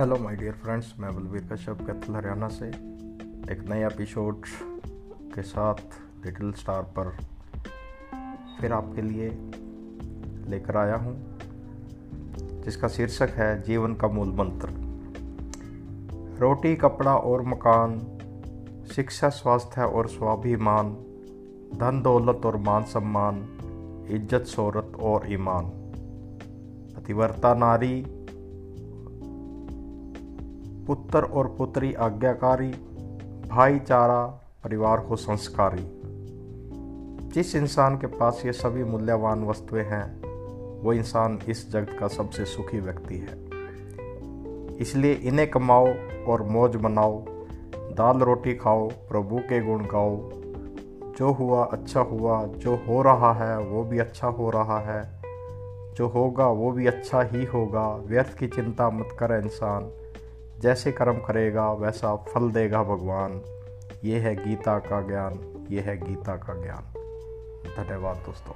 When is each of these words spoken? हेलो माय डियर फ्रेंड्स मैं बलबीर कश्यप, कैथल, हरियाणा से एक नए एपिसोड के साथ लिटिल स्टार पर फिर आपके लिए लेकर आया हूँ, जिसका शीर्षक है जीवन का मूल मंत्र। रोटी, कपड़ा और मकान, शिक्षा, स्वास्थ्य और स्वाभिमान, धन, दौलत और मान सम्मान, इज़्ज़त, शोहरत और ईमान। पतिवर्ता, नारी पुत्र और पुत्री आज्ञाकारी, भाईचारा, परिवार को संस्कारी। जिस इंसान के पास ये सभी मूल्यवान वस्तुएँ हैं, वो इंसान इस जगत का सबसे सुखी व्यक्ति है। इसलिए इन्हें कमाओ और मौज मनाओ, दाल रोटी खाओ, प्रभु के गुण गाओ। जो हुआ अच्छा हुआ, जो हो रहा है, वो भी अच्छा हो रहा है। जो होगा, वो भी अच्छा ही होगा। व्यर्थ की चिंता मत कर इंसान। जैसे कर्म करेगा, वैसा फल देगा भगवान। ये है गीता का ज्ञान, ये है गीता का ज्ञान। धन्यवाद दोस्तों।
हेलो 0.00 0.16
माय 0.16 0.36
डियर 0.36 0.52
फ्रेंड्स 0.52 0.94
मैं 0.98 1.14
बलबीर 1.16 1.42
कश्यप, 1.52 1.78
कैथल, 1.80 2.14
हरियाणा 2.14 2.48
से 2.48 2.66
एक 3.52 3.64
नए 3.68 3.86
एपिसोड 3.86 4.44
के 5.34 5.42
साथ 5.42 5.74
लिटिल 6.26 6.52
स्टार 6.52 6.82
पर 6.98 7.10
फिर 8.60 8.72
आपके 8.72 9.02
लिए 9.02 9.28
लेकर 10.50 10.76
आया 10.76 10.96
हूँ, 10.96 11.14
जिसका 12.64 12.88
शीर्षक 12.88 13.28
है 13.28 13.62
जीवन 13.62 13.94
का 13.94 14.08
मूल 14.08 14.28
मंत्र। 14.28 14.68
रोटी, 16.40 16.76
कपड़ा 16.76 17.16
और 17.16 17.42
मकान, 17.42 17.98
शिक्षा, 18.94 19.28
स्वास्थ्य 19.28 19.80
और 19.80 20.08
स्वाभिमान, 20.08 20.94
धन, 21.74 22.00
दौलत 22.02 22.46
और 22.46 22.56
मान 22.56 22.84
सम्मान, 22.84 23.44
इज़्ज़त, 24.10 24.44
शोहरत 24.44 24.92
और 25.00 25.32
ईमान। 25.32 25.70
पतिवर्ता, 26.96 27.54
नारी 27.54 28.19
पुत्र 30.86 31.22
और 31.22 31.54
पुत्री 31.58 31.94
आज्ञाकारी, 31.94 32.70
भाईचारा, 33.48 34.26
परिवार 34.64 35.00
को 35.00 35.16
संस्कारी। 35.16 36.00
जिस 37.28 37.56
इंसान 37.56 37.96
के 37.96 38.06
पास 38.06 38.42
ये 38.46 38.52
सभी 38.52 38.84
मूल्यवान 38.84 39.44
वस्तुएँ 39.44 39.82
हैं, 39.82 40.22
वो 40.82 40.92
इंसान 40.92 41.38
इस 41.48 41.72
जगत 41.72 41.96
का 42.00 42.08
सबसे 42.08 42.44
सुखी 42.44 42.80
व्यक्ति 42.80 43.14
है। 43.16 43.50
इसलिए 44.76 45.12
इन्हें 45.12 45.50
कमाओ 45.50 45.88
और 46.28 46.42
मौज 46.42 46.76
मनाओ, 46.76 47.24
दाल 47.74 48.18
रोटी 48.18 48.54
खाओ, 48.54 48.88
प्रभु 48.88 49.38
के 49.38 49.60
गुण 49.60 49.84
गाओ। 49.84 50.30
जो 51.18 51.32
हुआ 51.32 51.64
अच्छा 51.64 52.00
हुआ, 52.00 52.46
जो 52.46 52.76
हो 52.76 53.02
रहा 53.02 53.32
है, 53.32 53.58
वो 53.58 53.84
भी 53.84 53.98
अच्छा 53.98 54.28
हो 54.28 54.50
रहा 54.50 54.78
है। 54.80 55.20
जो 55.94 56.08
होगा, 56.08 56.46
वो 56.46 56.70
भी 56.70 56.86
अच्छा 56.86 57.22
ही 57.22 57.44
होगा। 57.44 57.94
व्यर्थ 57.94 58.38
की 58.38 58.48
चिंता 58.48 58.90
मत 58.90 59.08
कर 59.18 59.42
इंसान। 59.44 59.90
जैसे 60.60 60.92
कर्म 60.92 61.14
करेगा, 61.14 61.72
वैसा 61.72 62.16
फल 62.16 62.50
देगा 62.50 62.82
भगवान। 62.82 63.42
ये 64.04 64.18
है 64.18 64.34
गीता 64.36 64.78
का 64.78 65.00
ज्ञान, 65.00 65.66
ये 65.70 65.80
है 65.80 65.96
गीता 65.96 66.36
का 66.36 66.62
ज्ञान। 66.62 66.82
धन्यवाद 67.76 68.16
दोस्तों। 68.16 68.54